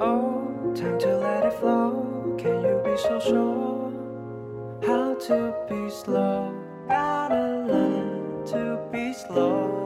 [0.00, 2.36] Oh, time to let it flow.
[2.38, 3.92] Can you be so sure?
[4.86, 6.54] How to be slow?
[6.86, 9.77] Gotta learn to be slow.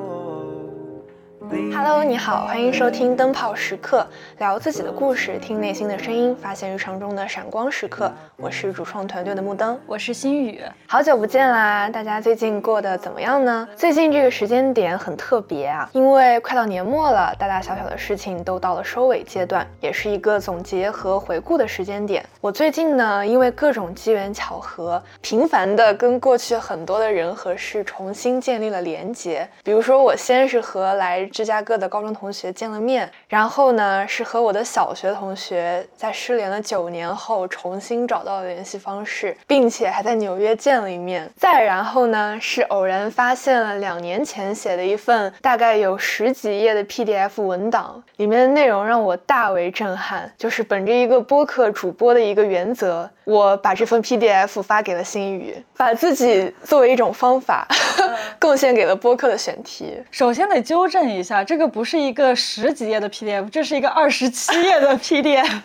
[1.51, 4.07] Hello，你好，欢迎收听灯泡时刻，
[4.39, 8.13] 聊自己的故事，听内心的声音，发现日常中的闪光时刻。
[8.37, 11.89] 我是主创团队的木灯，我是心雨，好久不见啦！
[11.89, 13.69] 大家最近过得怎么样呢？
[13.75, 22.25] 最近这个时间点很特别啊，因为快到年末了，大大小小的事情都到了收尾阶段，也是一个总结和回顾的时间点。
[22.41, 29.49] 我最近呢，因为各种机缘巧合，频繁的跟过去很多的人和事重新建立了连结。
[29.65, 41.29] 比如说，我先是和来芝加哥的高中同学见了面，然后呢，是和我的小学同学在失联了九年后重新找到了联系方式，并且还在纽约见了一面。
[41.37, 50.31] 再然后呢，是偶然发现了两年前写的一份大概有十几页的 PDF 文档，里面的内容让我大为震撼。
[50.37, 57.67] 就是本着一个播客主播的一个原则，我把这份 PDF 发给了新宇，把自己作为一种方法
[58.39, 60.01] 贡献给了播客的选题。
[60.11, 65.61] 首先得纠正一下，这个不是一个十几页的 PDF，这是一个二十七页的 PDF。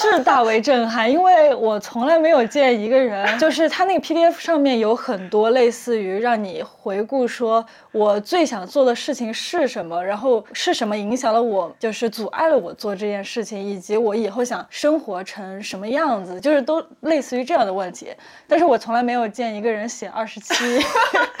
[0.00, 18.08] 是大为震撼，因为我从来没有见一个人， 就是他那个 PDF 上面有很多类似于让你回顾，说我最想做的事情是什么，然后是什么影响了我，就是阻碍了我做这件事情，以及我以后想生活成什么样子，就是都类似于这样的问题。
[18.48, 20.54] 但是我从来没有见一个人写二十七，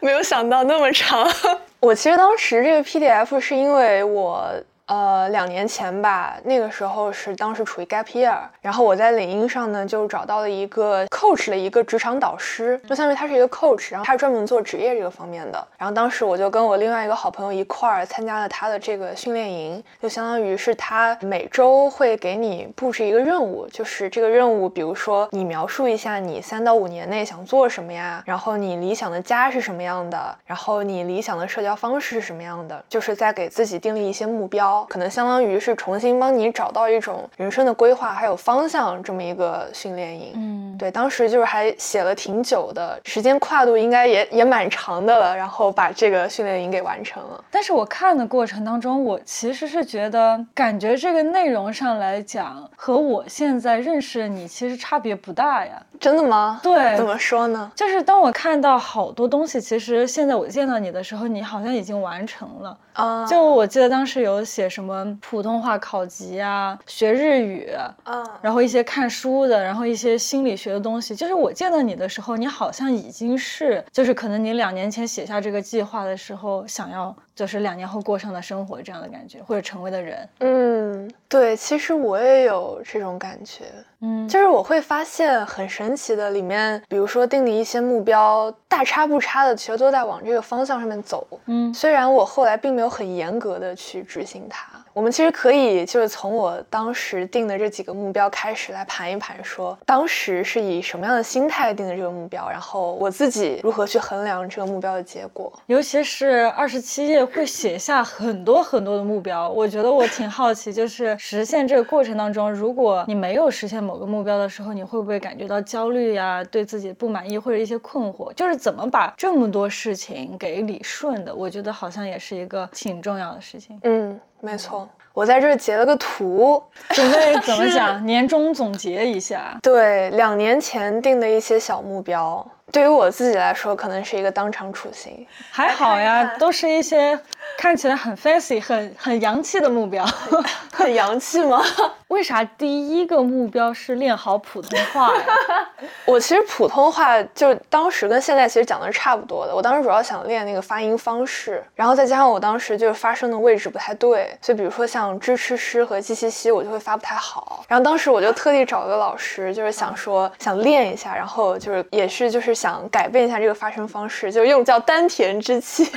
[0.00, 1.28] 没有想到那么长。
[1.80, 4.52] 我其实当时这个 PDF 是因为我。
[4.90, 15.64] 呃，两年前吧，那个时候是当时处于 gap year，然后我在领英上呢就找到了一个 coach 的一个职场导师，就相当于他是一个 coach，然后他是专门做职业这个方面的。
[15.78, 34.79] 然后当时我就跟我另外一个好朋友一块儿参加了他的这个训练营，就相当于是他每周会给你布置一个任务，就是这个任务，比如说你描述一下你三到五年内想做什么呀，然后你理想的家是什么样的，然后你理想的社交方式是什么样的，就是在给自己定立一些目标。
[34.88, 40.32] 可能相当于是重新帮你找到一种人生的规划还有方向这么一个训练营。
[40.34, 47.44] 嗯，对，当时就是还写了挺久的时间跨度，应该也也蛮长的了，然后把这个训练营给完成了。
[47.50, 55.82] 但是我看的过程当中，我其实是觉得，感觉这个内容上来讲，和我现在认识的你其实差别不大呀。
[56.00, 56.58] 真的吗？
[56.62, 57.70] 对，怎么说呢？
[57.76, 63.26] 就是当我看到好多东西，其实现在我见到你的时候，你好像已经完成了啊。
[63.26, 67.70] 就我记得当时有写什么普通话考级啊，学日语
[68.04, 71.14] 啊，然后一些看书的，然后一些心理学的东西。
[71.14, 80.28] 就是我见到你的时候，你好像已经是，就是可能你两年前写下这个计划的时候，想要就是两年后过上的生活这样的感觉，或者成为的人。
[80.40, 83.64] 嗯，对，其实我也有这种感觉。
[84.02, 91.26] 嗯，就是我会发现很神奇的，里面比如说定的一些目标，大差不差的，其实都在往这个方向上面走。
[91.46, 94.84] 嗯，虽然我后来并没有很严格的去执行它。
[94.92, 105.52] 我们其实可以就是从我当时定的这几个目标开始来盘一盘，说当时是以什么样的心态定的这个目标，然后我自己如何去衡量这个目标的结果。
[105.66, 118.32] 尤其是二十七页会写下很多很多的目标，我觉得我挺好奇，就是实现这个过程当中，如果你没有实现某个目标的时候，你会不会感觉到焦虑呀，对自己不满意或者一些困惑？
[118.34, 121.32] 就是怎么把这么多事情给理顺的？
[121.32, 123.78] 我觉得好像也是一个挺重要的事情。
[123.84, 124.18] 嗯。
[124.40, 128.04] 没错，我在这儿截了个图，准备 怎么讲？
[128.06, 129.58] 年终总结一下。
[129.62, 135.26] 对，两年前定的一些小目标，对于我自己来说，可能是一个当场处刑。
[135.50, 137.18] 还好呀，都是一些。
[137.56, 140.04] 看起来很 fancy、很很洋气的目标，
[140.72, 141.62] 很洋气吗？
[142.08, 145.24] 为啥第一个目标是练好普通话呀？
[146.04, 149.54] 我其实普通话就当时跟现在其实讲的是差不多的。
[149.54, 157.64] 我当时主要想练那个发音方式，然后再加上我当时就是发声的位置不太对，所以比如说像支、吃、诗和鸡、西、西，我就会发不太好。
[157.68, 165.88] 然后当时我就特地找了个老师，就是想说想练一下，然后就是也是就是想改变一下这个发声方式，就用叫丹田之气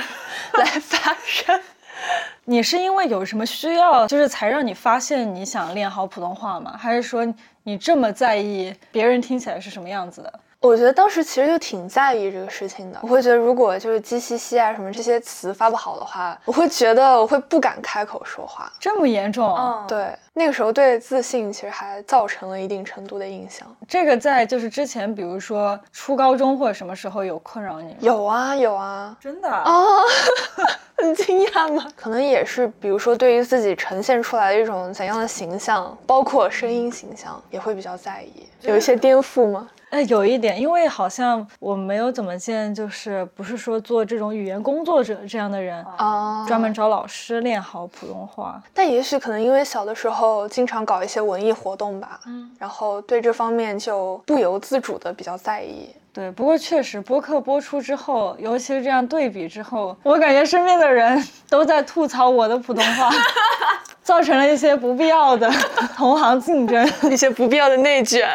[0.52, 1.43] 来发声。
[2.46, 6.76] 你是因为有什么需要，就是才让你发现你想练好普通话吗？
[6.76, 7.26] 还是说
[7.62, 10.40] 你这么在意别人听起来是什么样子的？
[10.64, 12.98] 我觉得当时其实就挺在意这个事情的。
[13.02, 18.72] 我会觉得，如果就是鸡西西啊什么这些词发不好的话，我会觉得我会不敢开口说话。
[18.80, 19.54] 这么严重？
[19.54, 23.68] 嗯，对，那个时候对自信其实还造成了一定程度的影响。
[23.86, 27.96] 这个在就是之前，比如说初高中或者什么时候有困扰你吗？
[28.00, 29.14] 有啊，有啊。
[29.20, 29.70] 真的啊？
[30.96, 31.84] 很惊讶吗？
[31.94, 39.68] 可能也是，比如说对于自己呈现出来的一种怎样的形象，包括声音形象，也会比较在意，有一些颠覆吗？
[39.94, 48.60] 哎，有一点，因为好像我没有怎么见，就是不是说做这种语言工作者这样的人啊，专门找老师练好普通话。
[48.74, 55.88] 但也许可能因为小的时候经常搞一些文艺活动吧，嗯，然后对这方面就不由自主的比较在意。
[56.14, 61.20] 对，不过确实播客播出之后，尤其是这样对比之后，我感觉身边的人
[61.50, 63.10] 都在吐槽我的普通话，
[64.00, 65.50] 造成了一些不必要的
[65.96, 68.28] 同行竞争，一些不必要的内卷。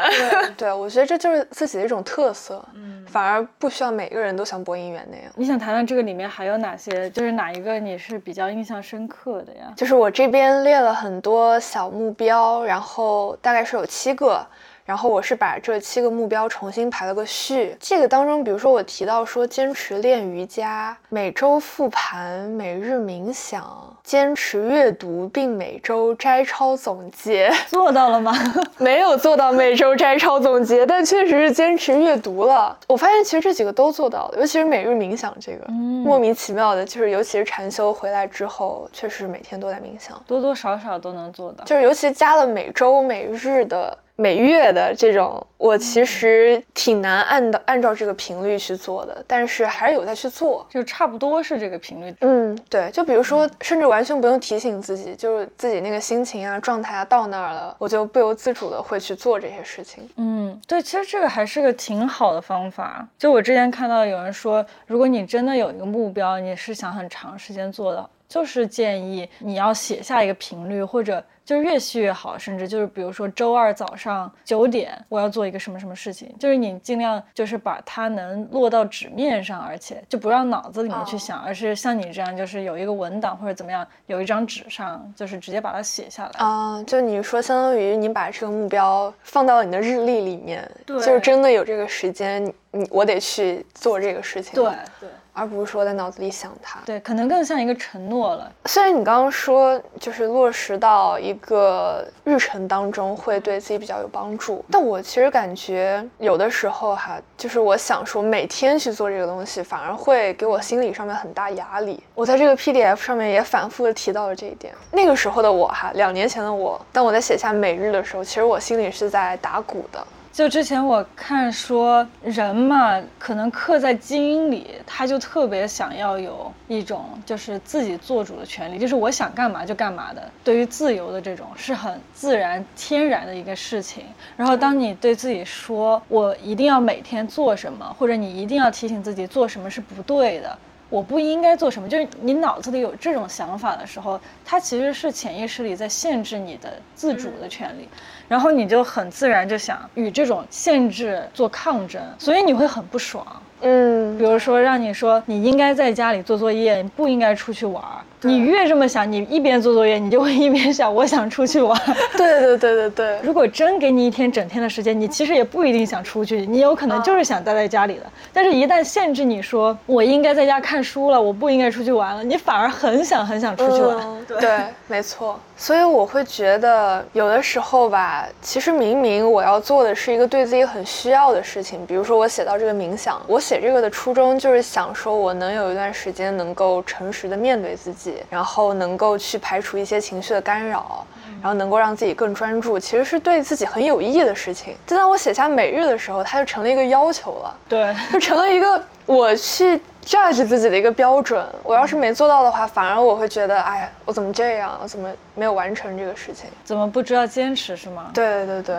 [0.57, 5.31] 对，我觉得这就是自己的一种特色，嗯，反而不需要每个人都像播音员那样。
[5.35, 9.71] 你想谈谈这个里面还有哪些，就是哪一个你是比较印象深刻的呀？
[9.77, 14.45] 就是我这边列了很多小目标，然后大概是有七个。
[14.89, 17.77] 然后我是把这七个目标重新排了个序。
[17.79, 28.33] 这个当中，比如说我提到说坚持练瑜伽、每周复盘、每日冥想、坚持阅读，并每周摘抄总结， 做到了吗？
[28.79, 32.75] 没有做到每周摘抄总结，但确实是坚持阅读了。
[32.87, 41.63] 我发现其实这几个都做到了，尤其是每日冥想这个，莫名其妙的，就是尤其是禅修回来之后，确实每天都在冥想，多多少少都能做到。
[41.65, 43.95] 就是尤其加了每周每日的。
[44.19, 52.13] 每月的这种，我其实挺难按的按照这个频率去做的，但是还是有在去做，就差不多是这个频率。
[52.19, 60.09] 嗯，对，就比如说，甚至完全不用提醒自己，就是自己那个心情啊、状态啊到那儿了，我就不由自主的会去做这些事情。
[60.17, 63.07] 嗯，对，其实这个还是个挺好的方法。
[63.17, 71.21] 就我之前看到有人说，如果你真的有一个目标，你是想很长时间做的，就是建议你要写下一个频率或者。
[71.45, 86.83] 就是越细越好，甚至就是比如说周二早上九点，我要做一个什么什么事情，就是你尽量就是把它能落到纸面上，而且就不让脑子里面去想，而是像你这样，就是有一个文档或者怎么样，有一张纸上，就是直接把它写下来啊。
[86.83, 94.53] 就你说，相当于你把这个目标放到你的日历里面，就是真的有这个时间，你我得去做这个事情。
[94.53, 95.09] 对对。
[95.33, 98.51] 而不是说在脑子里想它，对，可能更像一个承诺了。
[98.65, 112.03] 虽然你刚刚说就是落实到一个日程当中会对自己比较有帮助，但我其实感觉有的时候哈，就是我想说每天去做这个东西，反而会给我心理上面很大压力。
[112.13, 114.73] 我在这个 PDF 上面也反复的提到了这一点。
[114.91, 120.05] 那个时候的我哈，两年前的我，当我在写下每日的时候，其实我心里是在打鼓的。
[120.39, 130.31] 就之前我看说，人嘛，可能刻在基因里，他就特别想要有一种就是自己做主的权利，就是我想干嘛就干嘛的。
[130.41, 134.05] 对于自由的这种是很自然天然的一个事情。
[134.37, 140.57] 然后当你对自己说，我一定要每天做什么，或者你一定要提醒自己做什么是不对的。
[140.89, 147.87] 我不应该做什么，就是你脑子里有这种想法的时候，它其实是潜意识里在限制你的自主的权利，
[148.27, 153.25] 然后你就很自然就想与这种限制做抗争，所以你会很不爽。
[153.61, 157.83] 嗯，比如说让你说你应该在家里做作业，你不应该出去玩。
[158.21, 161.79] 你越这么想，你一边做作业，你就会一边想，我想出去玩。
[162.17, 163.19] 对对对对对。
[163.23, 168.01] 如果真给你一天整天的时间，你其实也不一定想出去，你有可能就是想待在家里的。
[168.33, 173.97] 但是，一旦限制你说我应该在家看书了，我不应该出去玩了，你反而很想很想出去玩。
[174.39, 175.39] 对，没错。
[175.55, 191.05] 所以我会觉得，有的时候吧，其实明明我要做的是一个对自己很需要的事情，比如说我写到这个冥想，我写这个的初衷就是想说，我能有一段时间能够诚实的面对自己，然后能够去排除一些情绪的干扰，
[191.41, 194.75] 然后能够让自己更专注，其实是对自己很有意义的事情。
[194.87, 199.81] 就当我写下每日的时候，它就成了一个要求了，对，就成了一个我去。
[200.05, 204.79] judge 自己的一个标准，我要是没做到的话，反而我会觉得，哎呀，我怎么这样？
[204.81, 205.07] 我怎么
[205.39, 206.49] 没有完成这个事情？
[206.65, 208.11] 怎么不知道坚持是吗？
[208.13, 208.75] 对对对，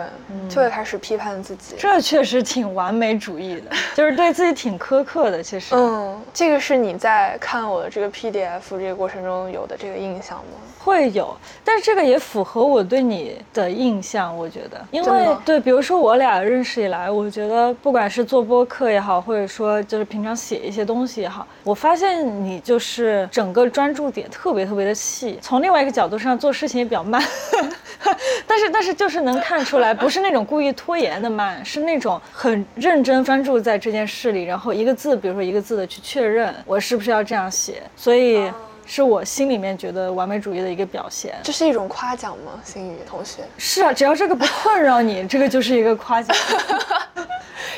[0.47, 1.75] 就会开始批判自己。
[1.79, 5.41] 这确实挺完美主义的， 就是对自己挺苛刻的。
[5.41, 10.59] 其实，嗯，这个是你在看我的这个 PDF 这个过程中有的这个印象吗？
[10.83, 25.37] 会有，但是这个也符合我对你的印象，我觉得，因为对，比如说我俩认识以来，我觉得不管是做播客也好，或者说就是平常写一些东西也好，我发现你就是整个专注点特别特别的细。
[25.39, 27.21] 从另外一个角度上做事情也比较慢，
[28.47, 38.51] 但是但是就是能看出来，不是那种故意拖延的慢，是那种很认真专注在这件事里，然后一个字，比如说一个字的去确认我是不是要这样写，所以
[38.93, 41.33] 是我心里面觉得完美主义的一个表现。
[41.41, 43.41] 这是一种夸奖吗，心宇同学？
[43.57, 46.35] 是啊，只要这个不困扰你， 这个就是一个夸奖。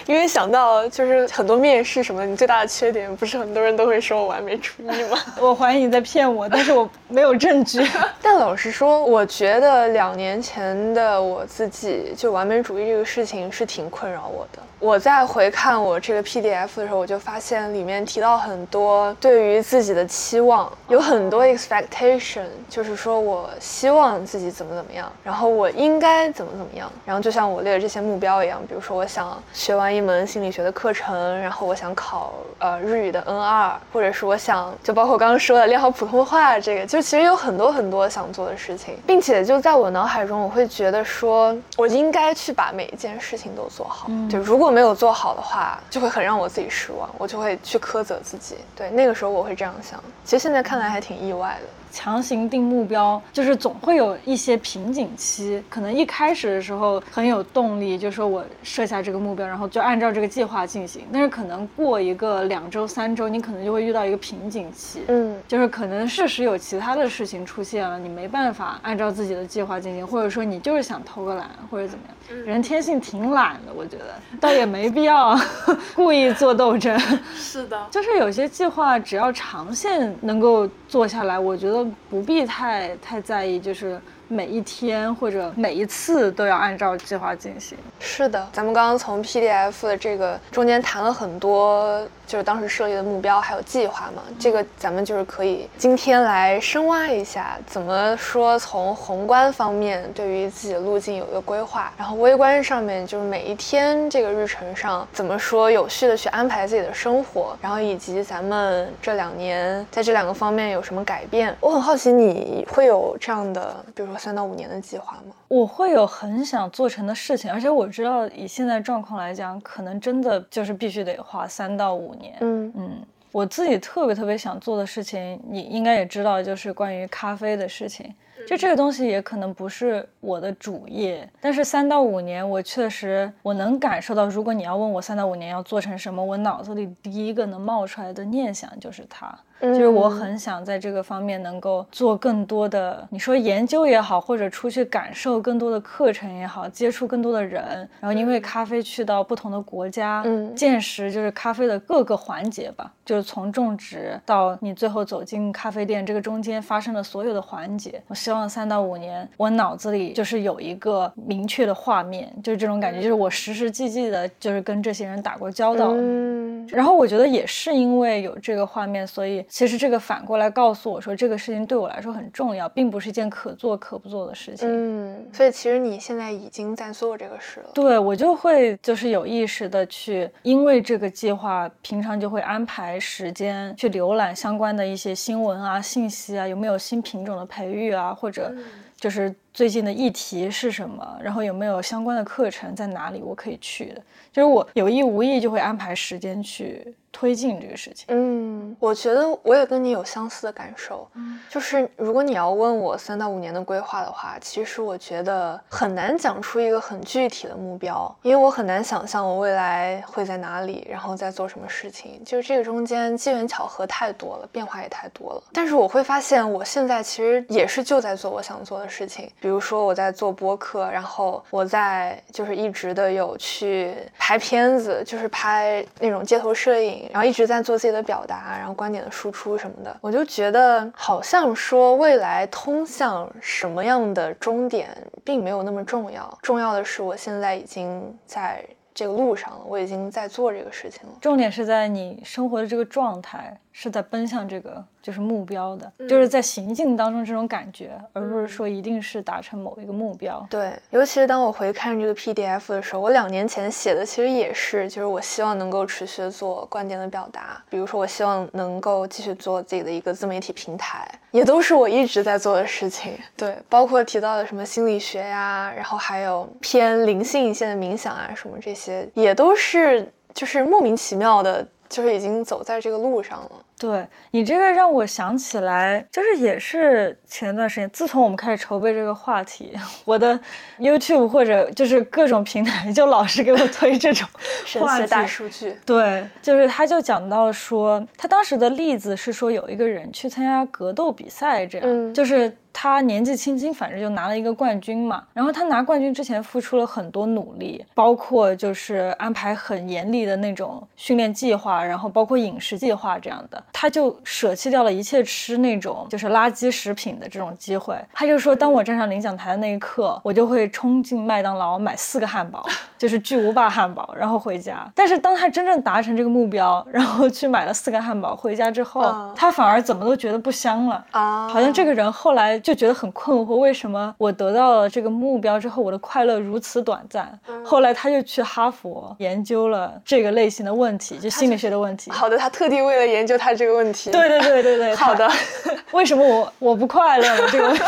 [0.05, 5.17] 因为想到就是很多面试什么，你最大的缺点不是很多人都会说我完美主义吗？
[5.39, 7.88] 我怀疑你在骗我，但是我没有证据。
[8.20, 14.60] 但老实说，我觉得两年前的我自己就完美主义这个事情是挺困扰我的。
[14.79, 48.55] 我在回看我这个 PDF 的时候，我就发现里面提到很多对于自己的期望，有很多 expectation，就是说我希望自己怎么怎么样，然后我应该怎么怎么样，然后就像我列的这些目标一样，比如说我想学完一门心理学的课程，然后我想考呃日语的 N 二或者是我想就包括刚刚说的练好普通话，这个就其实有很多很多想做的事情，并且就在我脑海中，我会觉得说我应该去把每一件事情都做好，就如果没有做好的话，就会很让我自己失望，我就会去苛责自己。
[48.75, 50.01] 对，那个时候我会这样想。
[50.24, 51.83] 其实现在看来还挺意外的。
[51.94, 55.64] 强行定目标，就是总会有一些瓶颈期。
[55.70, 61.04] 可能一开始的时候很有动力，就说我设下这个目标，然后就按照这个计划进行。
[61.14, 65.04] 但是可能过一个两周、三周，你可能就会遇到一个瓶颈期。
[65.08, 72.44] 嗯，就是可能事实有其他的事情出现了，你没办法按照自己的计划进行，或者说你就是想偷个懒或者怎么样。
[72.44, 75.40] 人天性挺懒的，我觉得倒也没必要
[75.94, 76.98] 故意做斗争。
[77.36, 87.77] 是的，就是有些计划只要长线能够做下来，我觉得不必太太在意，就是每一天或者每一次都要按照计划进行。
[88.00, 92.08] 是的，咱们刚刚从 PDF 的这个中间谈了很多。
[92.25, 111.56] 就是当时设立的目标还有计划嘛，这个咱们就是可以今天来深挖一下，怎么说从宏观方面对于自己的路径有一个规划，然后微观上面就是每一天这个日程上怎么说有序的去安排自己的生活，然后以及咱们这两年在这两个方面有什么改变。
[111.60, 115.36] 我很好奇你会有这样的，比如说三到五年的计划吗？
[115.50, 122.38] 我会有很想做成的事情，而且我知道以现在状况来讲，可能真的就是必须得花三到五年。
[122.39, 128.15] 嗯嗯，我自己特别特别想做的事情，你应该也知道，就是关于咖啡的事情。
[128.48, 139.34] 就这个东西也可能不是我的主业，但是三到五年，我确实我能感受到，如果你要问我三到五年要做成什么，我脑子里第一个能冒出来的念想就是它。
[139.62, 147.64] 就是我很想在这个方面能够做更多的，你说研究也好，或者出去感受更多的课程也好，接触更多的人，
[148.02, 158.04] 然后因为咖啡去到不同的国家，嗯，见识就是咖啡的各个环节吧，就是从种植到你最后走进咖啡店这个中间发生的所有的环节。
[158.08, 165.92] 我希望三到五年，我脑子里就是有一个明确的画面，就是这种感觉，就是我实实际际的，就是跟这些人打过交道。
[165.94, 169.44] 嗯，然后我觉得也是因为有这个画面，所以。
[169.50, 174.68] 其实这个反过来告诉我说，这个事情对我来说很重要，并不是一件可做可不做的事情。
[174.68, 177.70] 嗯，所以其实你现在已经在做这个事了。
[177.74, 188.56] 对我就会就是有意识的去，因为这个计划，平常就会安排时间去浏览相关的一些新闻啊、信息啊，有没有新品种的培育啊，或者
[188.96, 196.95] 就是最近的议题是什么，然后有没有相关的课程在哪里我可以去的，就是我有意无意就会安排时间去。
[197.15, 215.43] 推进这个事情，嗯，我觉得我也跟你有相似的感受，嗯，就是如果你要问我三到五年的规划的话，其实我觉得很难讲出一个很具体的目标，因为我很难想象我未来会在哪里，然后在做什么事情，就是这个中间机缘巧合太多了，变化也太多了。
[215.53, 227.10] 但是我会发现，我现在其实也是就在做我想做的事情，比如说我在做播客，然后我在就是一直的有去拍片子，就是拍那种街头摄影。
[227.12, 234.96] 然后一直在做自己的表达，然后观点的输出什么的，我就觉得好像说未来通向什么样的终点，
[235.26, 241.14] 并没有那么重要，重要的是我现在已经在这个路上了，我已经在做这个事情了。
[241.20, 244.82] 重点是在你生活的这个状态，是在奔向这个。
[245.03, 250.48] 就是目标的，就是在行进当中这种感觉，而不是说一定是达成某一个目标。
[250.50, 263.12] 对，尤其是当我回看这个 PDF 的时候，我两年前写的其实也是，就是我希望能够持续做观点的表达，比如说我希望能够继续做自己的一个自媒体平台，也都是我一直在做的事情。
[263.36, 273.52] 对，包括提到的什么心理学呀，然后还有偏灵性一些的冥想啊，什么这些，也都是就是莫名其妙的，就是已经走在这个路上了。
[273.84, 279.74] 对你这个让我想起来，就是也是前段时间，自从我们开始筹备这个话题，
[280.06, 280.40] 我的
[280.80, 284.25] YouTube 或者就是各种平台就老是给我推这种
[284.66, 285.75] 神话题奇的大数据。
[285.86, 292.56] 对，就是他就讲到说，他当时的例子是说有一个人去参加格斗比赛，这样、嗯就是。
[292.75, 295.24] 他年纪轻轻，反正就拿了一个冠军嘛。
[295.32, 303.63] 然后他拿冠军之前付出了很多努力，包括就是安排很严厉的那种训练计划，然后包括饮食计划这样的。
[303.74, 307.98] 他就舍弃掉了一切吃那种就是垃圾食品的这种机会。
[308.13, 312.63] 他就说，当我站上领奖台的那一刻，我就会冲进麦当劳买四个汉堡，
[312.98, 314.89] 就是巨无霸汉堡，然后回家。
[314.94, 321.03] 但是当他真正达成这个目标，然后去买了四个汉堡回家之后，啊他反而怎么都觉得不香了。
[321.12, 327.39] 啊，好像这个人后来就觉得很困惑，为什么我得到了这个目标之后，我的快乐如此短暂？
[327.65, 332.12] 后来他就去哈佛研究了这个类型的问题，就心理学的问题。
[332.12, 334.12] 好的，他特地为了研究他这个问题。
[334.12, 335.29] 对对对对对， 好的。
[335.91, 337.48] 为什么我我不快乐呢？
[337.51, 337.83] 这个问题，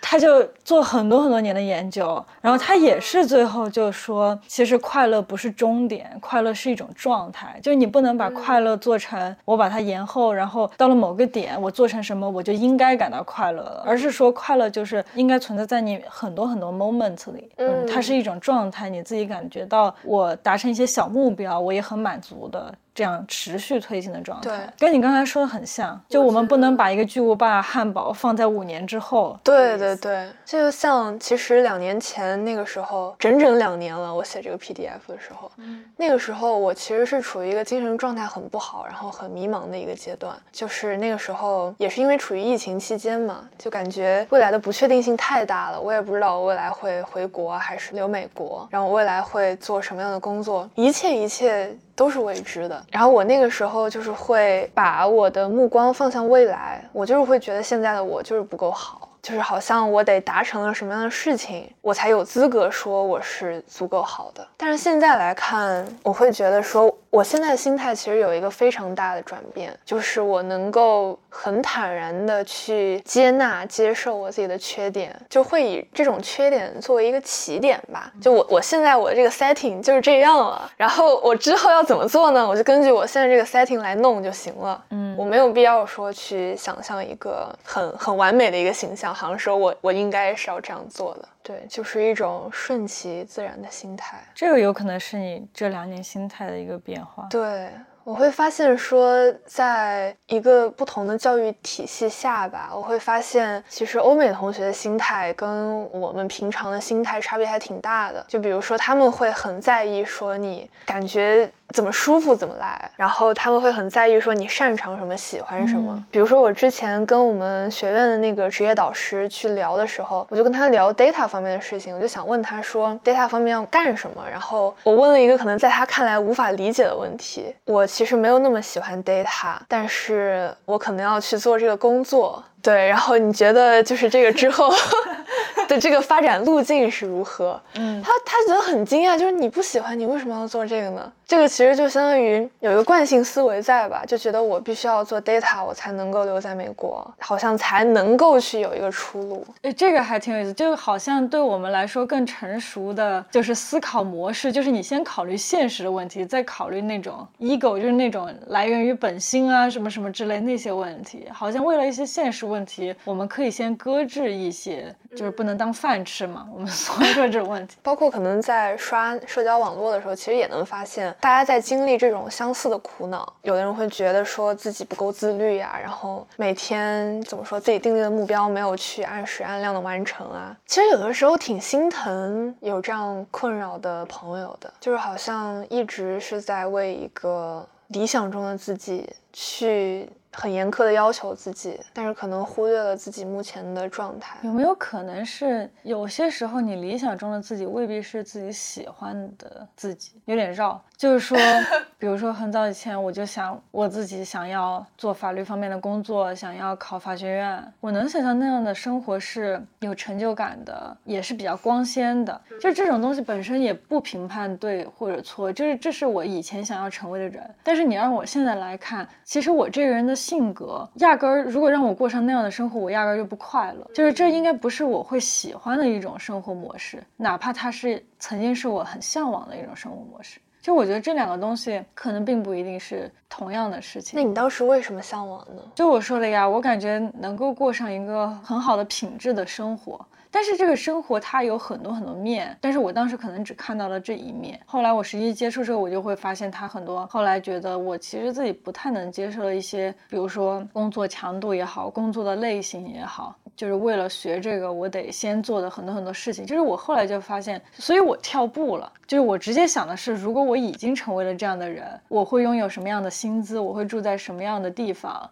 [0.00, 22.74] 他就做很多很多年的研究，然后他也是最后就说，其实快乐不是终点，快乐是一种状态，就是你不能把快乐做成我把它延后，然后到了某个点我做成什么我就应该感到快乐了，而是说快乐就是应该存在在你很多很多 moment 里，嗯，它是一种状态，你自己感觉到我达成一些小目标，我也很满足的。
[22.96, 26.00] 这样持续推进的状态，对跟你刚才说的很像。
[26.08, 29.38] 就我们不能把一个巨无霸汉堡放在五年之后。
[29.44, 35.52] 对对对，这就像其实两年前那个时候，整整两年了，我写这个 PDF 的时候，
[35.98, 40.34] 那个时候我其实是处于一个精神状态很不好，然后很迷茫的一个阶段。
[40.50, 51.76] 就是那个时候也是因为处于疫情期间嘛，就感觉未来的不确定性太大了，我也不知道我未来会回国还是留美国，然后我未来会做什么样的工作，一切一切。
[51.96, 52.80] 都是未知的。
[52.92, 64.46] 然后我那个时候就是会把我的目光放向未来，我就是会觉得现在的我就是不够好，就是好像我得达成了什么样的事情，我才有资格说我是足够好的。
[64.56, 78.12] 但是现在来看，我会觉得说，我现在的心态其实有一个非常大的转变，就是我能够很坦然的去接纳、接受我自己的缺点，就会以这种缺点作为一个起点吧。
[78.22, 82.48] 就我我现在我这个 setting 就是这样了，然后我之后要怎么做呢？
[82.48, 84.84] 我就根据我现在这个 setting 来弄就行了。
[84.90, 91.28] 嗯我没有必要说去想象一个很很完美的一个形象，好像说我我应该是要这样做的。
[91.42, 94.18] 对，就是一种顺其自然的心态。
[94.34, 97.26] 这个有可能是你这两年心态的一个变化。
[97.30, 97.70] 对，
[98.02, 108.24] 我会发现说，在一个不同的教育体系下吧，我会发现其实欧美同学的心态跟我们平常的心态差别还挺大的。
[108.26, 115.92] 就比如说，他们会很在意说你感觉怎么舒服怎么来，然后他们会很在意说你擅长什么、喜欢什么。
[115.94, 127.54] 嗯比如说我之前跟我们学院的那个职业导师去聊的时候，我就跟他聊 data 方面的事情，我就想问他说 data 方面要干什么，然后我问了一个可能在他看来无法理解的问题。
[127.64, 132.42] 我其实没有那么喜欢 data，但是我可能要去做这个工作。
[132.62, 134.72] 对，然后你觉得就是这个之后
[135.68, 137.60] 的这个发展路径是如何？
[137.74, 141.12] 嗯他他觉得很惊讶，就是你不喜欢，你为什么要做这个呢？
[141.26, 149.44] 这个其实就相当于有一个惯性思维在吧，就觉得我必须要做 data，我才能够留在美国，好像才能够去有一个出路。
[149.62, 161.26] 诶，这个还挺有意思，就好像对我们来说更成熟的就是思考模式，就是你先考虑现实的问题，再考虑那种 ego，就是那种来源于本心啊什么什么之类那些问题。
[161.32, 166.46] 好像为了一些现实问题，我们可以先搁置一些，就是不能当饭吃嘛。
[166.52, 167.76] 我们 所说这种问题。
[167.82, 173.32] 包括可能在刷社交网络的时候，其实也能发现，大家在经历这种相似的苦恼。
[173.42, 180.56] 有的人会觉得说自己不够自律呀、然后每天怎么说自己定立的目标没有去按时按量的完成啊。
[180.66, 194.36] 其实有的时候挺心疼有这样困扰的朋友的，就是好像一直是在为一个理想中的自己去很严苛的要求自己，但是可能忽略了自己目前的状态。
[194.42, 200.12] 有没有可能是有些时候你理想中的自己未必是自己喜欢的自己？
[200.26, 201.38] 有点绕，就是说，
[201.98, 212.38] 比如说很早以前我就想我自己想要做法律方面的工作，想要考法学院，我能想象那样的生活是有成就感的，也是比较光鲜的。
[212.60, 217.42] 就是这种东西本身也不评判对或者错，就是这是我以前想要成为的人。
[217.62, 223.88] 但是你让我现在来看，其实我这个人的性格压根儿，如果让我过上那样的生活，我压根儿就不快乐。
[223.94, 230.40] 就是这应该不是我会喜欢的一种生活模式，哪怕它是曾经是我很向往的一种生活模式。
[230.60, 234.18] 就我觉得这两个东西可能并不一定是同样的事情。
[234.20, 235.62] 那你当时为什么向往呢？
[235.76, 240.04] 就我说了呀，我感觉能够过上一个很好的品质的生活。
[240.36, 244.60] 但是这个生活它有很多很多面，但是我当时可能只看到了这一面。
[244.66, 247.06] 后来我实际接触之后，我就会发现它很多。
[247.06, 256.44] 后来觉得我其实自己不太能接受一些，比如说工作强度也好，工作的类型也好，就是为了学这个，我得先做的很多很多事情。
[256.44, 258.92] 就是我后来就发现，所以我跳步了。
[259.06, 263.58] 就是我直接想的是，如果我已经成为了这样的人，我会拥有什么样的薪资？
[263.58, 265.30] 我会住在什么样的地方？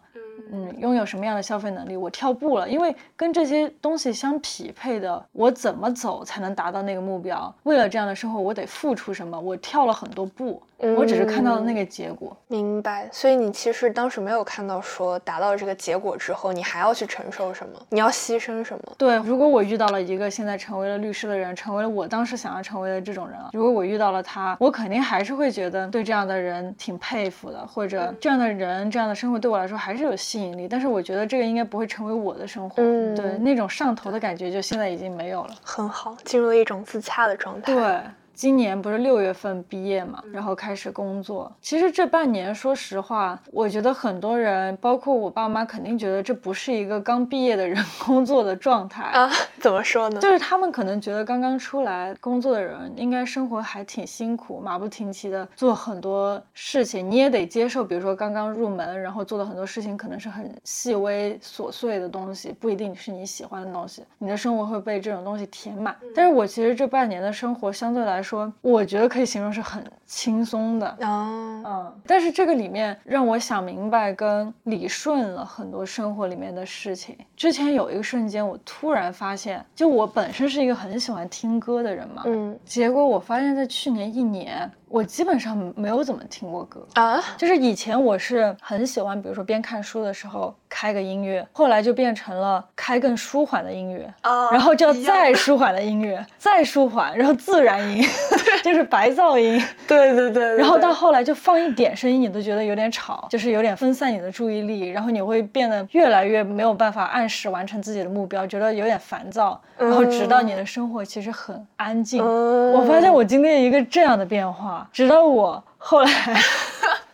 [0.56, 1.96] 嗯，拥有什么样的消费能力？
[1.96, 7.52] 我跳步了，因为跟这些东西相匹配的，我怎么走才能达到那个目标？
[7.64, 9.38] 为了这样的生活，我得付出什么？
[9.40, 10.62] 我跳了很多步。
[10.92, 13.08] 我只是看到了那个结果，明白。
[13.12, 17.80] 所以你其实当时没有看到说达到这个结果之后，你还要去承受什么？
[17.90, 18.92] 你要牺牲什么？
[18.98, 30.68] 对，如果我遇到了一个现在成为了律师的人，成为了我当时想要成为的这种人，如果我遇到了他，我肯定还是会觉得对这样的人挺佩服的，或者这样的人这样的生活对我来说还是有吸引力。
[30.68, 32.82] 但是我觉得这个应该不会成为我的生活。
[32.82, 35.54] 嗯，对，那种上头的感觉就现在已经没有了。
[35.62, 37.74] 很好，进入了一种自洽的状态。
[37.74, 38.00] 对。
[38.34, 41.50] 今年不是六月份毕业嘛，然后开始工作。
[41.60, 49.30] 其实这半年，说实话，我觉得很多人，包括我爸妈，肯定觉得这不是一个刚毕业的人工作的状态啊。
[49.60, 50.20] 怎么说呢？
[50.20, 57.08] 就是他们可能觉得刚刚出来工作的人，应该生活还挺辛苦，马不停蹄的做很多事情。
[57.08, 64.02] 你也得接受，比如说刚刚入门，然后做的很多事情可能是很细微琐碎的东西，不一定是你喜欢的东西。
[64.18, 65.96] 你的生活会被这种东西填满。
[66.14, 68.52] 但是我其实这半年的生活相对来说。
[68.62, 77.16] 我觉得可以形容是很轻松的啊，嗯，但是这个里面让我想明白跟理顺了很多生活里面的事情。
[77.36, 84.70] 之前有一个瞬间，我突然发现，就我本身是一个很喜欢听歌的人嘛，嗯，结果我发现，在去年一年。
[84.94, 98.04] 我基本上没有怎么听过歌啊，就是以前我是很喜欢，比如说边看书的时候开个音乐，后来就变成了开更舒缓的音乐啊，然后叫再舒缓的音乐，再舒缓，然后自然音，
[98.62, 114.82] 就是白噪音，对对对，然后到后来就放一点声音你都觉得有点吵，就是有点分散你的注意力，然后你会变得越来越没有办法按时完成自己的目标，觉得有点烦躁，然后直到你的生活其实很安静，我发现我经历了一个这样的变化。
[114.92, 116.10] 直到我后来。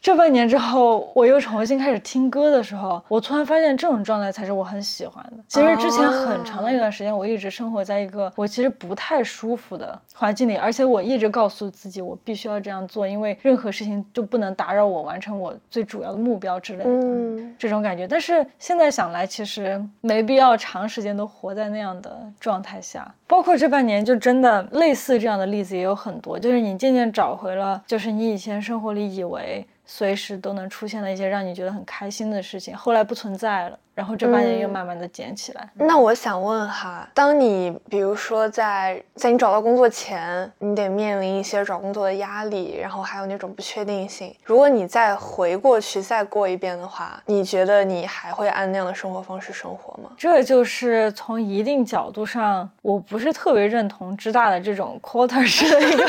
[0.01, 5.45] 这半年之后，我又重新开始听歌的时候，我突然发现这种状态才是我很喜欢的。
[5.47, 16.91] 其实之前很长的一段时间，我一直生活在一个我其实不太舒服的环境里，而且我一直告诉自己，我必须要这样做，因为任何事情就不能打扰我完成我最主要的目标之类的。
[16.91, 18.09] 嗯，这种感觉。
[18.09, 23.15] 但是现在想来，其实没必要长时间都活在那样的状态下。
[23.27, 29.67] 包括这半年，就真的类似这样的例子也有很多，就是你渐渐找回了，就是你以前生活里以为。
[29.93, 33.77] 随时都能出现的一些让你觉得很开心的事情，后来不存在了。
[33.95, 35.69] 然后这半年又慢慢的捡起来。
[35.75, 44.35] 那我想问哈，当你比如说在在你找到工作前，你得面临一些找工作的压力，然后还有那种不确定性。
[44.45, 50.11] 如果你再回过去再过一遍的话，你觉得你还会按那样的生活方式生活吗？
[50.17, 56.05] 这就是从一定角度上，我不是特别认同之大的这种 quarter 式的一个，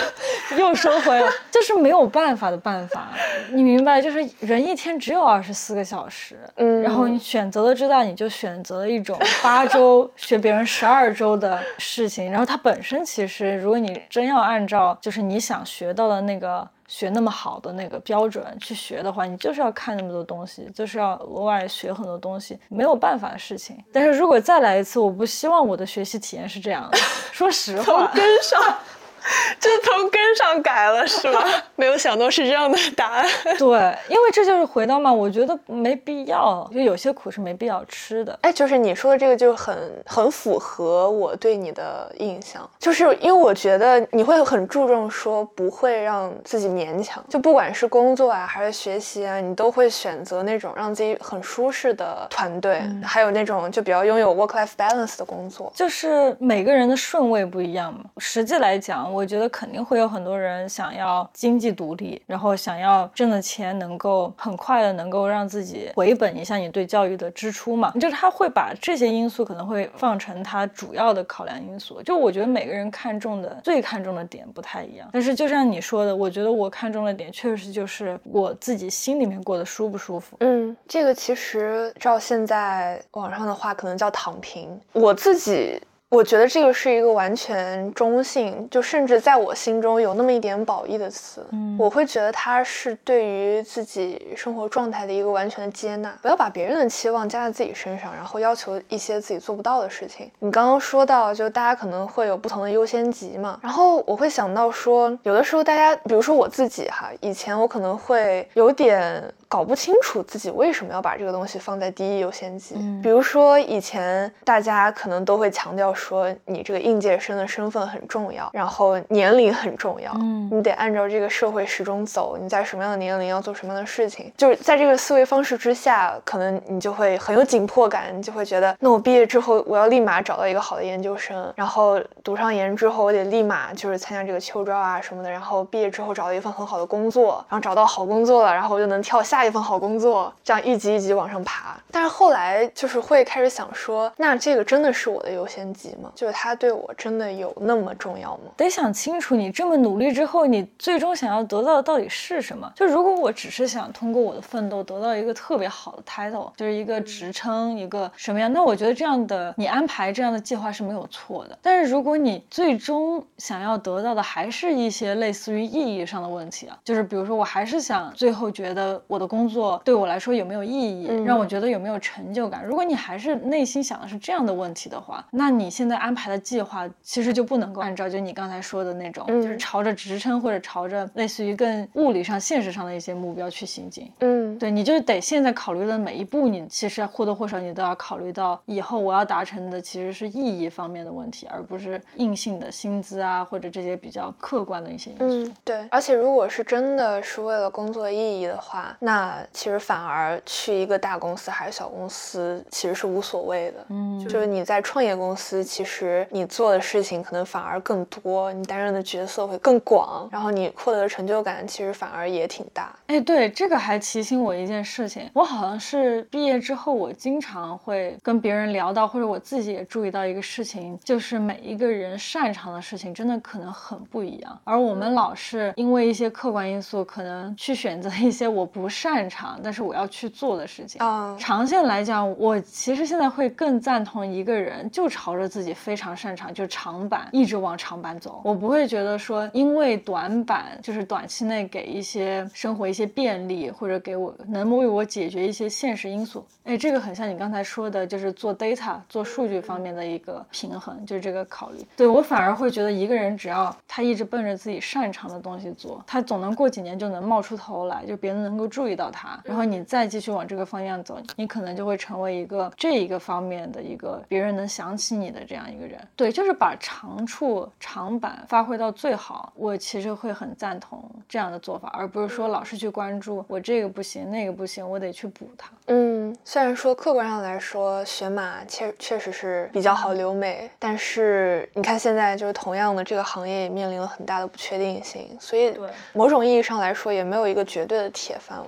[0.57, 3.09] 又收回了，就是没有办法的办法。
[3.51, 7.81] 你明白，就是人一天只有二十四个小时，嗯，然后你选择了。
[7.81, 23.77] 知道你就选择了一种八周学别人十二周的事情，然后它本身其实，如果你真要按照就是你想学到的那个学那么好的那个标准去学的话，你就是要看那么多东西，就是要额外学很多东西，没有办法的事情。
[23.91, 26.97] 但是如果再来一次，我不希望我的学习体验是这样的。
[27.33, 28.77] 说实话，跟上。
[29.59, 31.43] 就从根上改了是吗？
[31.75, 33.25] 没有想到是这样的答案。
[33.57, 33.67] 对，
[34.09, 38.37] 因为这就是回到嘛，我觉得没必要，就有些苦是没必要吃的。
[38.41, 55.71] 哎，就是你说的这个就很很符合我对你的印象，就是因为我觉得你会很注重说不会让自己勉强，就不管是工作啊还是学习啊，你都会选择那种让自己很舒适的团队，还有那种就比较拥有 work life balance 的工作。
[55.75, 59.10] 就是每个人的顺位不一样嘛，实际来讲。
[59.11, 72.01] 我觉得肯定会有很多人想要经济独立，然后想要挣的钱能够很快的能够让自己回本一下你对教育的支出嘛，就是他会把这些因素可能会放成他主要的考量因素。
[72.03, 80.37] 就我觉得每个人看重的最看重的点不太一样，但是就像你说的，我觉得我看中的点确实就是我自己心里面过得舒不舒服。
[80.39, 85.81] 嗯，这个其实照现在网上的话可能叫躺平，我自己。
[86.11, 91.41] 我觉得这个是一个完全中性，就甚至在我心中有那么一点褒义的词。
[91.53, 100.29] 嗯我会觉得它是对于自己生活状态的一个完全的接纳，不要把别人的期望加在自己身上，然后要求一些自己做不到的事情。
[100.39, 112.75] 你刚刚说到，就大家可能会有不同的优先级嘛，然后我会想到说，有的时候大家，比如说我自己哈，以前我可能会有点搞不清楚自己为什么要把这个东西放在第一优先级。
[112.77, 113.01] 嗯。
[113.01, 120.49] 比如说以前大家可能都会强调说，你这个应届生的身份很重要，然后年龄很重要，嗯。
[120.49, 141.77] 你得按照这个社会时钟走，你在什么样的年龄要做什么样的事情，就是在这个思维方式之下，可能你就会很有紧迫感，你就会觉得，那我毕业之后我要立马找到一个好的研究生，然后读上研之后我得立马就是参加这个秋招啊什么的，然后毕业之后找到一份很好的工作，然后找到好工作了，然后我就能跳下一份好工作，这样一级一级往上爬。
[141.91, 146.11] 但是后来就是会开始想说，那这个真的是我的优先级吗？
[146.15, 148.51] 就是它对我真的有那么重要吗？
[148.57, 152.71] 得想清楚，你这么努力之后，你最终想要得到的到底是什么？
[152.75, 161.57] 就如果我只是想通过我的奋斗得到一个特别好的 title，就是一个职称，一个什么样，那我觉得这样的你安排这样的计划是没有错的。
[161.61, 172.65] 但是如果你最终想要得到的还是一些类似于意义上的问题啊，就是比如说我还是想最后觉得我的工作对我来说有没有意义，嗯让我觉得有没有成就感。
[172.65, 184.11] 如果你还是内心想的是这样的问题的话，那你现在安排的计划其实就不能够按照就你刚才说的那种，嗯就是朝着职称或者朝着类似于更物理上、现实上的一些目标去行进。
[184.19, 195.49] 嗯，对，你就得现在考虑的每一步，你其实或多或少你都要考虑到以后我要达成的其实是意义方面的问题，而不是硬性的薪资啊或者这些比较客观的一些因素。
[195.49, 195.87] 嗯，对。
[195.89, 199.20] 而且如果是真的是为了工作意义的话，那
[199.51, 203.85] 其实反而去一个大公司还是小公司其实是无所谓的。
[203.89, 212.95] 嗯，就是你在创业公司，其实你做的事情可能反而更多，你担任的角色会更广，然后你获得的成就感其实反而也挺大。
[213.07, 231.01] 哎，对，这个还提醒我一件事情，我好像是毕业之后，我经常会跟别人聊到，或者我自己也注意到一个事情，就是每一个人擅长的事情真的可能很不一样，而我们老是因为一些客观因素，可能去选择一些我不擅长，但是我要去做的事情。
[231.01, 238.41] 啊长线来讲，我其实现在会更赞同一个人就朝着自己非常擅长，就长板，一直往长板走。
[238.43, 246.45] 我不会觉得说，因为短板就是短期内给一些生活一些便利，或者给我能为我解决一些现实因素。
[246.63, 251.83] 哎，这个很像你刚才说的，就是做 data 做数据方面的一个平衡，就是这个考虑。
[251.97, 265.99] 对我反而会觉得，一个人只要他一直奔着自己擅长的东西做，他总能过几年就能冒出头来，就别人能够注意到他，然后你再继续往这个方向走，你可能就会成为一个这一个方面的一个别人能想起你的这样一个人。
[266.15, 275.71] 对，就是把长处长板发挥到最好，我其实会很赞同这样的做法，而不是说老是去关注我这个不行那个不行，我得去补它。
[275.87, 285.73] 嗯，虽然说客观上来说，学马确确实是比较好留美，但是你看现在就是同样的这个行业也面临了很大的不确定性，所以
[286.13, 288.67] 某种意义上来说也没有一个绝对的铁饭碗。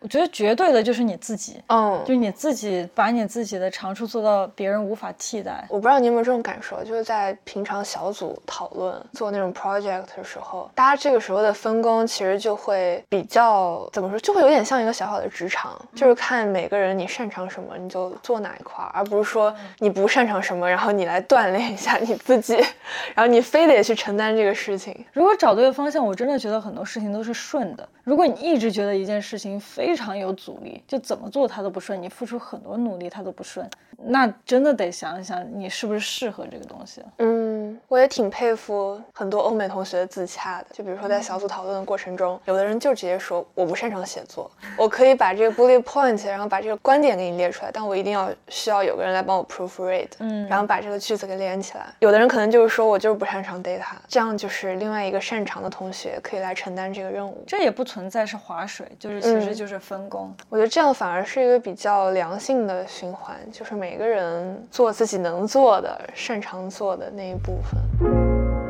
[0.00, 5.64] 我觉得绝对的就是你自己，嗯，就你自己把你自己的长处做到别人无法替代。
[5.68, 22.54] 我不知道你有没有这种感受，就是在平常小组讨论做那种 project 的时候，大家这个时候的分工其实就会比较怎么说，就会有点像一个小小的职场，就是看每个人你擅长什么你就做哪一块儿，而不是说你不擅长什么，然后你来锻炼一下你自己，
[23.14, 25.04] 然后你非得去承担这个事情。
[25.12, 27.88] 如果找对了方向，我真的觉得很多事情都是顺的。
[28.04, 37.02] 如果你一直觉得一件事情非常有阻力，就怎么做它都不顺，你付出很多努力它都不顺，那真的得想一想你是不是适合这个东西。
[37.18, 40.66] 嗯，我也挺佩服很多欧美同学的自洽的。
[40.72, 51.86] 就比如说在小组讨论的过程中，有的人就直接说我不擅长写作，我可以把这个 bullet point，然后把这个观点给你列出来，但我一定要需要有个人来帮我 proofread，嗯然后把这个句子给连起来。
[51.98, 57.42] 有的人可能就是说我就是不擅长 data，这样就是另外一个擅长的同学可以来承担这个任务。
[57.46, 60.32] 这也不存在是划水，就是其实嗯就是分工。
[60.48, 68.67] 我觉得这样反而是一个比较良性的循环，就是每个人做自己能做的、擅长做的那一部分。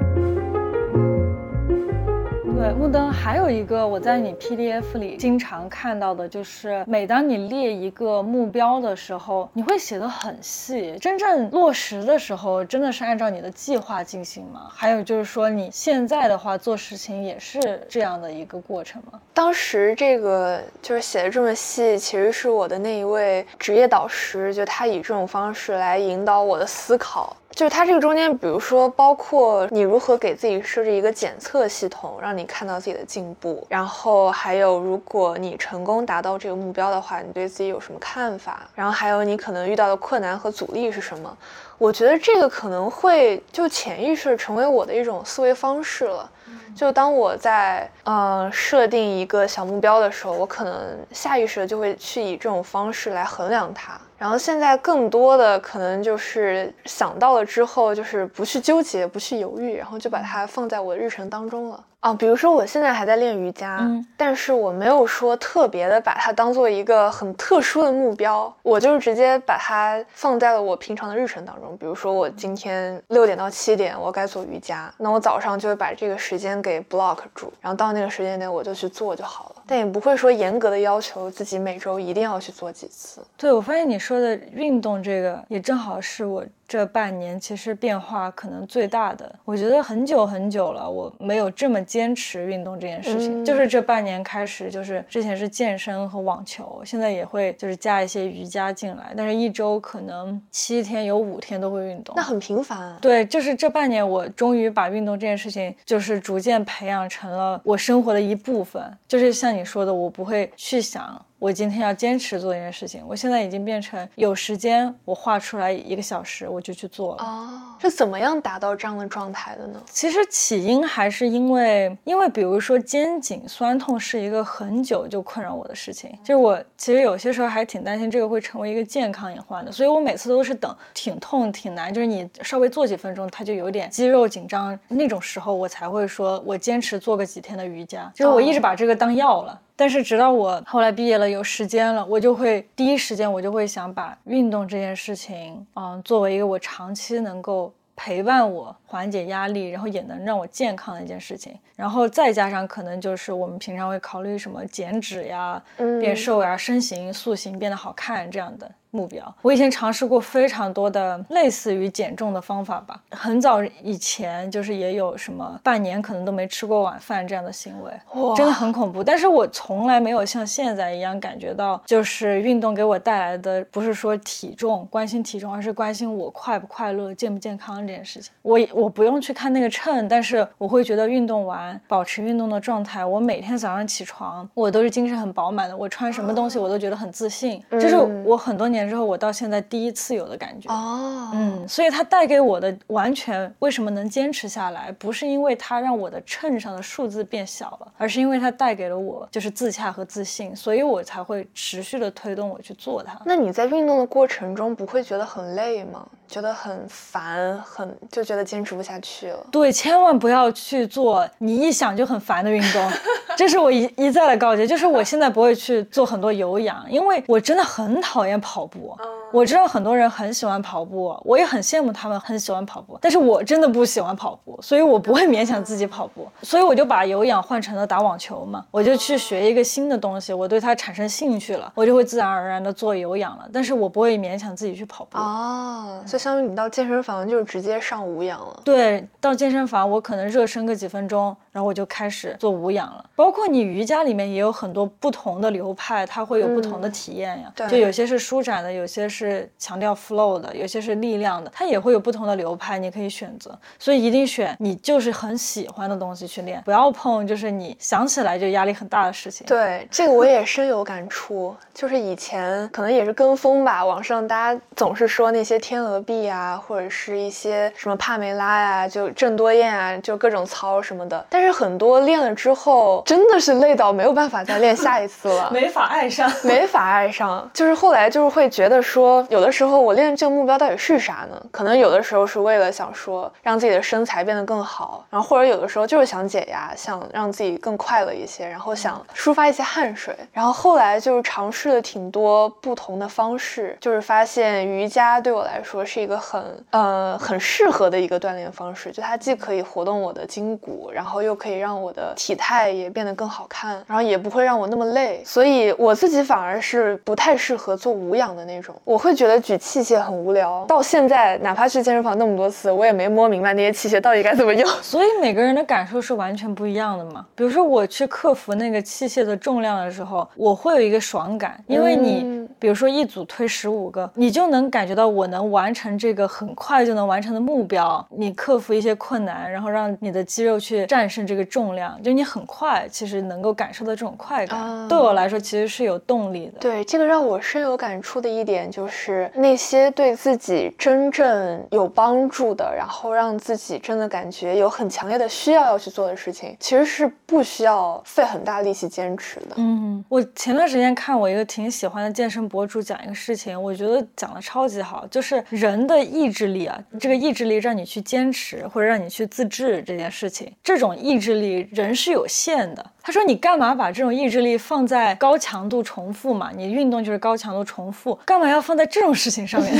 [2.58, 14.62] 对，木灯还有一个我在你 PDF 里经常看到的，就是每当你列一个目标的时候，你会写得很细，真正落实的时候，真的是按照你的计划进行吗？
[14.74, 19.20] 还有就是说，你现在的话做事情也是这样的一个过程吗？
[19.32, 27.36] 当时这个就是写的这么细，其实是我的那一位职业导师，就他以这种方式来引导我的思考。
[27.58, 38.60] 就是它这个中间，比如说包括你如何给自己设置一个检测系统，让你看到自己的进步，然后还有如果你成功达到这个目标的话，你对自己有什么看法？
[38.76, 41.36] 然后还有你可能遇到的困难和阻力是什么？
[41.78, 46.30] 我觉得这个可能会就潜意识成为我的一种思维方式了。
[46.76, 54.00] 就当我在呃设定一个小目标的时候，我可能下意识的就会去以这种方式来衡量它。
[54.18, 61.84] 然后现在更多的可能就是想到了之后，就是不去纠结，不去犹豫，然后就把它放在我的日程当中了。
[62.00, 71.76] 啊，比如说我现在还在练瑜伽，嗯但是我没有说特别的把它当做一个很特殊的目标，我就是直接把它放在了我平常的日程当中。
[71.76, 83.20] 比如说我今天六点到七点我该做瑜伽，那我早上就会把这个时间给 block 住，然后到那个时间点我就去做就好了，但也不会说严格的要求自己每周一定要去做几次。
[83.36, 89.32] 对，我发现你说的运动这个，也正好是我这半年其实变化可能最大的。
[89.44, 93.42] 我觉得很久很久了，我没有这么坚持运动这件事情。
[93.42, 102.14] 嗯就是这半年开始，就是之前是健身和网球，现在也会就是加一些瑜伽进来，但是一周可能七天有五天都会运动。
[102.16, 102.98] 那很频繁啊。
[103.00, 108.82] 对，就是这半年，我终于把运动这件事情，就是逐渐培养成了我生活的一部分。
[109.06, 117.22] 就是像你你说的，我不会去想我今天要坚持做一件事情，我现在已经变成有时间，我画出来一个小时我就去做了。
[117.22, 117.48] 哦，
[117.80, 119.80] 是怎么样达到这样的状态的呢？
[119.88, 139.60] 其实起因还是因为，因为比如说肩颈酸痛是一个很久就困扰我的事情，就是我其实有些时候还挺担心这个会成为一个健康隐患的，所以我每次都是等挺痛挺难，就是你稍微做几分钟，它就有点肌肉紧张那种时候，我才会说我坚持做个几天的瑜伽，就是我一直把这个当药了。
[139.78, 151.56] 但是直到我后来毕业了，有时间了，我就会第一时间我就会想把运动这件事情，嗯，作为一个我长期能够陪伴我、缓解压力，然后也能让我健康的一件事情。
[151.76, 159.34] 然后再加上可能就是我们平常会考虑什么减脂呀、嗯变瘦呀、身形塑形、变得好看这样的目标。
[159.42, 169.02] 我以前尝试过非常多的类似于减重的方法吧，很早以前就是也有什么半年可能都没吃过晚饭这样的行为，哇真的很恐怖。
[169.02, 178.32] 但是我从来没有像现在一样感觉到，就是运动给我带来的不是说体重关心体重，而是关心我快不快乐、健不健康这件事情。
[178.42, 190.70] 我我不用去看那个秤，但是我会觉得运动完保持运动的状态，我每天早上起床我都是精神很饱满的，我穿什么东西我都觉得很自信，就是嗯我很多年之后我到现在第一次有的感觉。
[190.70, 203.18] 哦，嗯，所以它带给我的完全为什么能坚持下来，不是因为它让我的秤上的数字变小了，而是因为它带给了我就是自洽和自信，所以我才会持续的推动我去做它。
[203.24, 206.06] 那你在运动的过程中不会觉得很累吗？
[206.28, 209.46] 觉得很烦，很就觉得坚持不下去了。
[209.50, 212.90] 对，千万不要去做你一想就很烦的运动，
[213.34, 214.66] 这是我一一再的告诫。
[214.66, 218.96] 就是我现在不会去做很多有氧，因为我真的很讨厌跑步。
[219.32, 235.18] 我知道很多人很喜欢跑步，我也很羡慕他们很喜欢跑步，但是我真的不喜欢跑步，所以我不会勉强自己跑步，所以我就把有氧换成了打网球嘛，我就去学一个新的东西，我对它产生兴趣了，我就会自然而然的做有氧了，但是我不会勉强自己去跑步。
[235.18, 238.60] 哦，就相当于你到健身房就是直接上无氧了。
[238.64, 243.04] 对，到健身房我可能热身个几分钟，然后我就开始做无氧了。
[243.14, 247.52] 包括你瑜伽里面也有很多不同的流派，它会有不同的体验呀。
[247.54, 249.17] 对就有些是舒展的，有些是
[249.58, 253.56] 强调 flow 的，有些是力量的，它也会有不同的流派，你可以选择。
[253.78, 259.46] 所以一定选你就是很喜欢的东西去练，不要碰就是你想起来就压力很大的事情。
[259.46, 261.54] 对，这个我也深有感触。
[261.72, 271.24] 就是以前可能也是跟风吧，网上大家总是说那些天鹅臂啊，或者是一些什么帕梅拉呀、就郑多燕啊，就各种操什么的。
[271.30, 275.50] 但是很多练了之后，真的是累到没有办法再练下一次了。
[275.54, 276.28] 没法爱上。
[276.42, 281.40] 没法爱上，就是后来就是会觉得说，有的时候我练这个目标到底是啥呢？
[281.50, 290.14] 可能有的时候是为了想说让自己的身材变得更好，然后或者有的时候就是想解压，想让自己更快乐一些，然后想抒发一些汗水。
[290.32, 305.22] 然后后来就是尝试了挺多不同的方式，就是发现瑜伽对我来说是一个很呃很适合的一个锻炼方式，就它既可以活动我的筋骨，然后又可以让我的体态也变得更好看，然后也不会让我那么累。
[305.24, 308.74] 所以我自己反而是不太适合做无氧的那种。
[308.84, 310.64] 我会觉得举器械很无聊。
[310.66, 314.68] 到现在，哪怕去健身房那么多次，我也没摸明白那些器械到底该怎么用。
[314.82, 317.24] 所以每个人的感受是完全不一样的嘛。
[317.34, 328.04] 比如说我去克服那个器械的重量的时候，我会有一个爽感，因为你嗯比如说一组推十五个，你就能感觉到我能完成这个很快就能完成的目标。
[328.10, 334.58] 你克服一些困难，然后让你的肌肉去战胜这个重量，就你很快其实能够感受到这种快感。
[334.58, 336.52] 啊对我来说，其实是有动力的。
[336.58, 349.54] 对，这个让我深有感触的一点就是，是那些对自己真正有帮助的，然后让自己真的感觉有很强烈的需要要去做的事情，其实是不需要费很大力气坚持的。
[349.56, 362.84] 嗯，我前段时间看我一个挺喜欢的健身博主讲一个事情，我觉得讲的超级好，就是人的意志力啊，这个意志力让你去坚持或者让你去自制这件事情，这种意志力人是有限的。
[363.02, 366.50] 他说你干嘛把这种意志力放在高强度重复嘛？
[366.54, 369.74] 你运动就是高强度重复，干嘛要放在这种事情上面？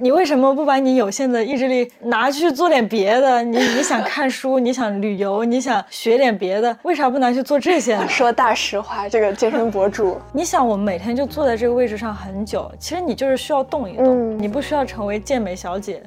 [0.00, 3.42] 你为什么不把你有限的意志力拿去做点别的？
[3.42, 8.08] 你你想看书，你想旅游，你想学点别的，为啥不拿去做这些呢？
[8.08, 16.02] 说大实话，这个健身博主， 你想，我每天就坐在这个位置上很久，其实你就是需要动一动，嗯你不需要成为健美小姐，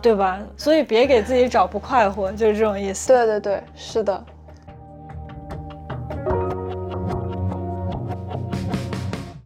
[0.00, 0.38] 对吧？
[0.56, 3.08] 所以别给自己找不快活，就是这种意思。
[3.08, 4.24] 对对对，是的。